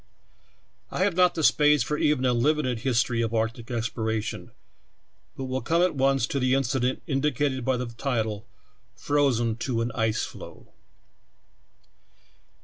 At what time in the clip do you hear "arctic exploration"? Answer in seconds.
3.35-4.49